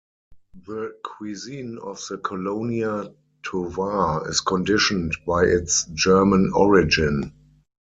[0.65, 3.13] The cuisine of the Colonia
[3.43, 7.31] Tovar is conditioned by its German origin.